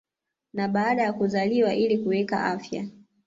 na 0.53 0.67
baada 0.67 1.01
ya 1.03 1.13
kuzaliwa 1.13 1.73
ili 1.75 1.97
kuweka 1.97 2.45
afya 2.45 2.87